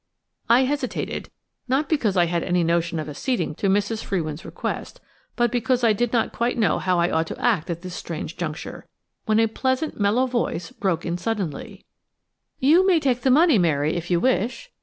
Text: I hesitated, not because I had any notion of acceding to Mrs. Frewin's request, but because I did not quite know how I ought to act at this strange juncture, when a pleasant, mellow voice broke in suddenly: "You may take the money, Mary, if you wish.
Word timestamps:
I 0.49 0.63
hesitated, 0.63 1.29
not 1.67 1.87
because 1.87 2.17
I 2.17 2.25
had 2.25 2.41
any 2.41 2.63
notion 2.63 2.97
of 2.97 3.07
acceding 3.07 3.53
to 3.57 3.69
Mrs. 3.69 4.03
Frewin's 4.03 4.43
request, 4.43 4.99
but 5.35 5.51
because 5.51 5.83
I 5.83 5.93
did 5.93 6.11
not 6.11 6.33
quite 6.33 6.57
know 6.57 6.79
how 6.79 6.99
I 6.99 7.11
ought 7.11 7.27
to 7.27 7.39
act 7.39 7.69
at 7.69 7.83
this 7.83 7.93
strange 7.93 8.35
juncture, 8.35 8.87
when 9.27 9.39
a 9.39 9.45
pleasant, 9.47 9.99
mellow 9.99 10.25
voice 10.25 10.71
broke 10.71 11.05
in 11.05 11.19
suddenly: 11.19 11.85
"You 12.57 12.83
may 12.87 12.99
take 12.99 13.21
the 13.21 13.29
money, 13.29 13.59
Mary, 13.59 13.93
if 13.95 14.09
you 14.09 14.19
wish. 14.19 14.71